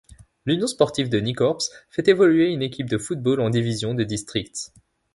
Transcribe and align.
L'Union 0.47 0.65
sportive 0.65 1.09
de 1.09 1.19
Nicorps 1.19 1.69
fait 1.91 2.07
évoluer 2.07 2.47
une 2.51 2.63
équipe 2.63 2.89
de 2.89 2.97
football 2.97 3.39
en 3.39 3.51
division 3.51 3.93
de 3.93 4.03
district. 4.03 4.71